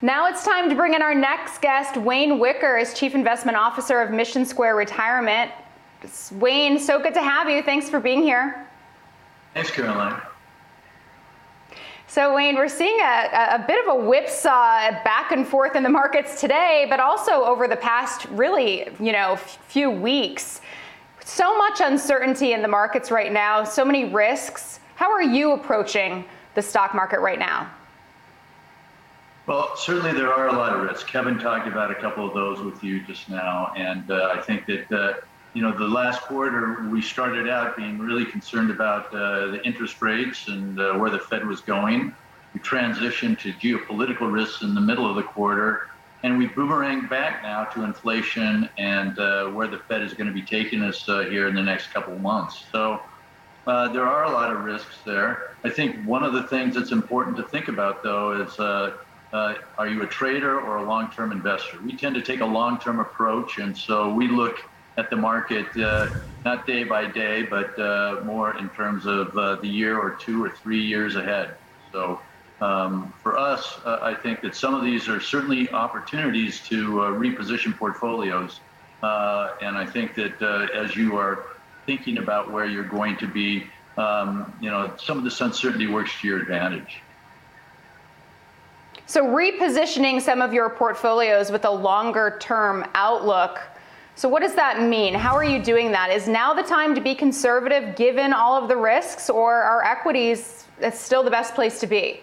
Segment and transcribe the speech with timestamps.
[0.00, 4.00] Now it's time to bring in our next guest, Wayne Wicker, as Chief Investment Officer
[4.00, 5.50] of MissionSquare Retirement.
[6.34, 7.64] Wayne, so good to have you.
[7.64, 8.64] Thanks for being here.
[9.54, 10.22] Thanks, Caroline.
[12.06, 15.88] So, Wayne, we're seeing a, a bit of a whipsaw back and forth in the
[15.88, 20.60] markets today, but also over the past really, you know, few weeks.
[21.24, 24.78] So much uncertainty in the markets right now, so many risks.
[24.94, 26.24] How are you approaching
[26.54, 27.68] the stock market right now?
[29.48, 31.04] Well, certainly there are a lot of risks.
[31.04, 34.66] Kevin talked about a couple of those with you just now, and uh, I think
[34.66, 35.14] that uh,
[35.54, 40.02] you know the last quarter we started out being really concerned about uh, the interest
[40.02, 42.14] rates and uh, where the Fed was going.
[42.52, 45.88] We transitioned to geopolitical risks in the middle of the quarter,
[46.22, 50.34] and we boomeranged back now to inflation and uh, where the Fed is going to
[50.34, 52.66] be taking us uh, here in the next couple of months.
[52.70, 53.00] So.
[53.66, 55.54] there are a lot of risks there.
[55.64, 58.96] I think one of the things that's important to think about, though, is uh,
[59.32, 61.78] are you a trader or a long-term investor?
[61.82, 64.58] We tend to take a long-term approach, and so we look
[64.96, 66.06] at the market uh,
[66.44, 70.42] not day by day, but uh, more in terms of uh, the year or two
[70.42, 71.56] or three years ahead.
[71.92, 72.20] So
[72.60, 77.10] um, for us, uh, I think that some of these are certainly opportunities to uh,
[77.10, 78.60] reposition portfolios,
[79.02, 80.42] and I think that
[80.74, 81.44] as you are
[81.86, 86.12] thinking about where you're going to be, um, you know, some of this uncertainty works
[86.20, 87.02] to your advantage.
[89.08, 93.58] So repositioning some of your portfolios with a longer term outlook.
[94.16, 95.14] So what does that mean?
[95.14, 96.10] How are you doing that?
[96.10, 100.66] Is now the time to be conservative given all of the risks or are equities
[100.92, 102.20] still the best place to be?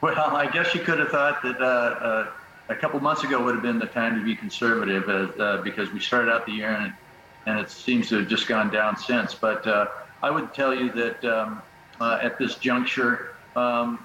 [0.00, 2.30] Well, I guess you could have thought that uh, uh,
[2.70, 5.92] a couple months ago would have been the time to be conservative as, uh, because
[5.92, 6.94] we started out the year and,
[7.44, 9.34] and it seems to have just gone down since.
[9.34, 9.88] But uh,
[10.22, 11.60] I would tell you that um,
[12.00, 13.98] uh, at this juncture, um,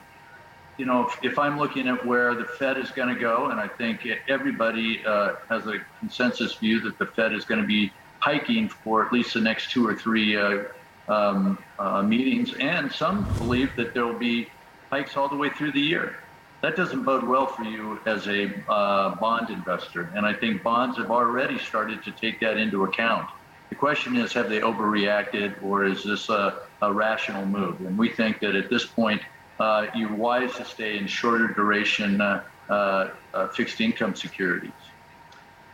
[0.79, 3.59] you know, if, if, I'm looking at where the Fed is going to go, and
[3.59, 7.91] I think everybody uh, has a consensus view that the Fed is going to be
[8.19, 10.63] hiking for at least the next two or three uh,
[11.09, 14.47] um, uh, meetings, and some believe that there will be
[14.89, 16.15] hikes all the way through the year.
[16.61, 20.97] That doesn't bode well for you as a uh, bond investor, and I think bonds
[20.97, 23.29] have already started to take that into account.
[23.69, 27.81] The question is, have they overreacted, or is this a, a rational move?
[27.81, 29.21] And we think that at this point,
[29.59, 34.71] uh, you're wise to stay in shorter duration uh, uh, fixed income securities.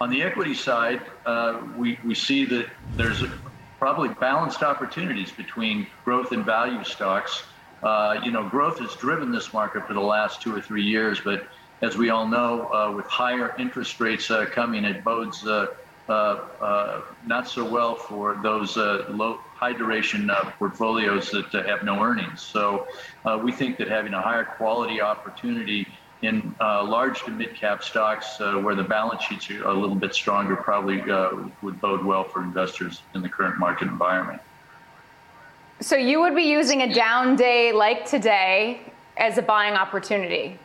[0.01, 1.01] On the equity side,
[1.77, 3.23] we, we see that there's
[3.79, 7.43] probably balanced opportunities between growth and value stocks.
[7.83, 11.21] Uh, you know, growth has driven this market for the last two or three years,
[11.23, 11.47] but
[11.81, 15.45] as we all know, uh, with higher interest rates uh, coming, it bodes
[16.07, 22.41] not so well for those low high duration uh, portfolios that uh, have no earnings.
[22.41, 22.87] So
[23.23, 25.87] uh, we think that having a higher quality opportunity
[26.21, 29.95] in uh, large to mid cap stocks uh, where the balance sheets are a little
[29.95, 31.29] bit stronger probably uh,
[31.61, 34.41] would bode well for investors in the current market environment.
[35.79, 38.81] So you would be using a down day like today
[39.17, 40.59] as a buying opportunity?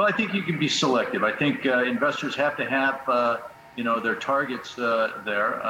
[0.00, 1.22] Well, I think you can be selective.
[1.24, 3.42] I think investors have to have
[3.76, 5.60] you know their targets there,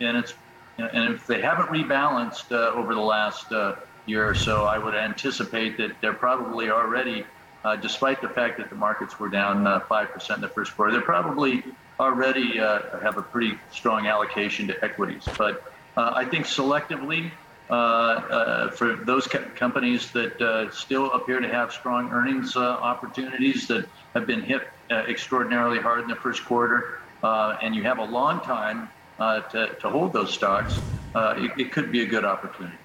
[0.00, 0.34] and it's
[0.76, 3.76] and if they haven't rebalanced uh, over the last uh,
[4.06, 7.24] year or so, I would anticipate that they're probably already,
[7.64, 10.90] uh, despite the fact that the markets were down 5% uh, in the first quarter,
[10.90, 11.62] they're probably
[12.00, 15.28] already uh, have a pretty strong allocation to equities.
[15.38, 15.62] But
[15.96, 17.30] uh, I think selectively,
[17.68, 23.66] Uh, uh, for those co- companies that uh, still appear to have strong earnings opportunities
[23.66, 28.40] that have been hit extraordinarily hard in the first quarter, and you have a long
[28.40, 28.88] time
[29.18, 30.78] uh, to, to hold those stocks,
[31.14, 32.76] uh, it, it could be a good opportunity.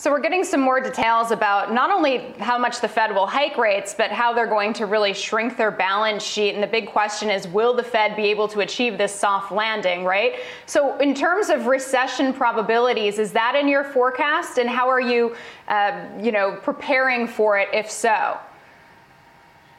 [0.00, 3.58] So we're getting some more details about not only how much the Fed will hike
[3.58, 6.54] rates, but how they're going to really shrink their balance sheet.
[6.54, 10.06] And the big question is, will the Fed be able to achieve this soft landing,
[10.06, 10.36] right?
[10.64, 14.56] So in terms of recession probabilities, is that in your forecast?
[14.56, 15.36] And how are you,
[15.68, 18.38] uh, you know, preparing for it if so?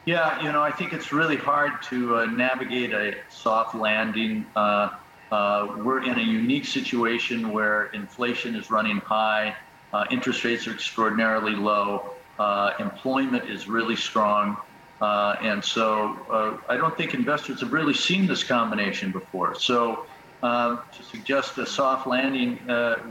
[0.04, 4.46] Yeah, you know, I think it's really hard to uh, navigate a soft landing.
[4.54, 4.90] Uh,
[5.32, 9.56] uh, we're in a unique situation where inflation is running high,
[9.92, 14.56] uh, interest rates are extraordinarily low, uh, employment is really strong.
[15.00, 19.54] Uh, and so I don't think investors have really seen this combination before.
[19.54, 20.06] So
[20.42, 22.60] to suggest a soft landing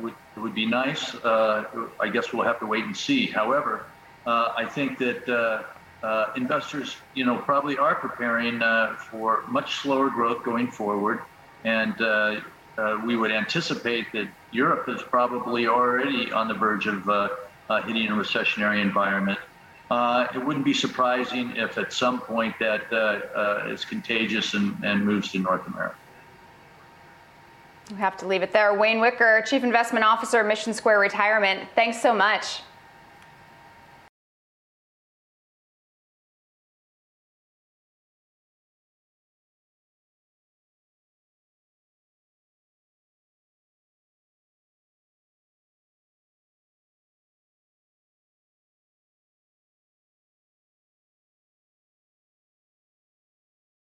[0.01, 1.15] would, would be nice.
[1.23, 3.27] I guess we'll have to wait and see.
[3.27, 3.87] However,
[4.25, 5.63] I think that
[6.03, 11.19] uh, investors, you know, probably are preparing uh, for much slower growth going forward,
[11.63, 11.93] and
[12.77, 17.29] uh, we would anticipate that Europe is probably already on the verge of uh,
[17.69, 19.39] uh, hitting a recessionary environment.
[19.89, 24.75] uh, it wouldn't be surprising if at some point that uh, uh, is contagious and,
[24.83, 25.95] and moves to North America.
[27.91, 28.73] We have to leave it there.
[28.73, 31.67] Wayne Wicker, Chief Investment Officer, MissionSquare Retirement.
[31.75, 32.61] Thanks so much.